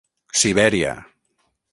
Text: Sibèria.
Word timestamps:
Sibèria. 0.39 0.93